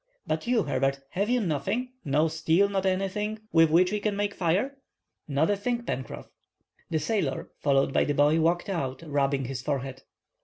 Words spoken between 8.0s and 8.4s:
the boy,